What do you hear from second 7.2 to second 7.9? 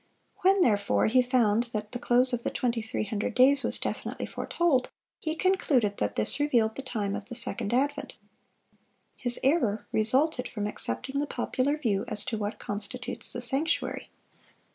the second